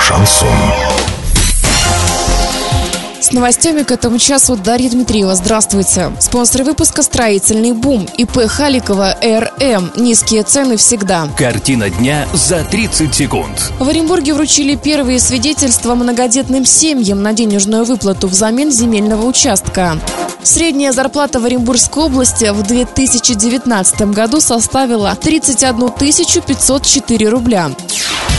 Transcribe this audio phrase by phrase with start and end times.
[0.00, 0.48] Шансон.
[3.20, 5.34] С новостями к этому часу Дарья Дмитриева.
[5.34, 6.10] Здравствуйте.
[6.20, 8.06] Спонсор выпуска «Строительный бум».
[8.16, 9.92] ИП Халикова РМ.
[9.96, 11.28] Низкие цены всегда.
[11.36, 13.72] Картина дня за 30 секунд.
[13.78, 19.98] В Оренбурге вручили первые свидетельства многодетным семьям на денежную выплату взамен земельного участка.
[20.42, 27.70] Средняя зарплата в Оренбургской области в 2019 году составила 31 504 рубля.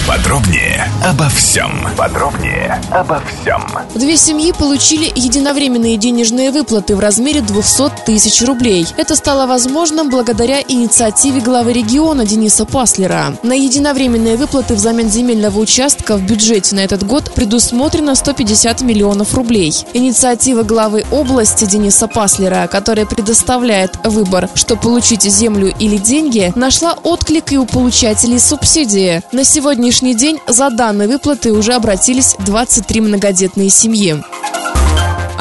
[0.05, 1.71] Подробнее обо всем.
[1.95, 3.65] Подробнее обо всем.
[3.95, 8.85] Две семьи получили единовременные денежные выплаты в размере 200 тысяч рублей.
[8.97, 13.37] Это стало возможным благодаря инициативе главы региона Дениса Паслера.
[13.43, 19.73] На единовременные выплаты взамен земельного участка в бюджете на этот год предусмотрено 150 миллионов рублей.
[19.93, 27.53] Инициатива главы области Дениса Паслера, которая предоставляет выбор, что получить землю или деньги, нашла отклик
[27.53, 29.21] и у получателей субсидии.
[29.31, 34.15] На сегодня сегодняшний день за данные выплаты уже обратились 23 многодетные семьи.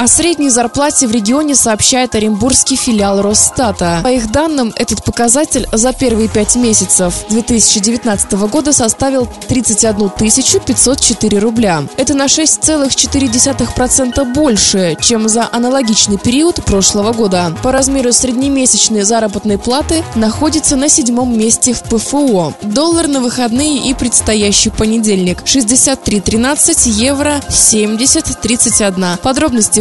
[0.02, 4.00] О средней зарплате в регионе сообщает Оренбургский филиал Росстата.
[4.02, 11.84] По их данным, этот показатель за первые пять месяцев 2019 года составил 31 504 рубля.
[11.96, 17.56] Это на 6,4% больше, чем за аналогичный период прошлого года.
[17.62, 22.54] По размеру среднемесячной заработной платы находится на седьмом месте в ПФО.
[22.62, 29.18] Доллар на выходные и предстоящий понедельник 63.13, евро 70.31.
[29.18, 29.80] Подробности